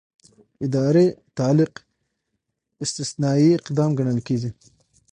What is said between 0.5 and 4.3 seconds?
اداري تعلیق استثنايي اقدام ګڼل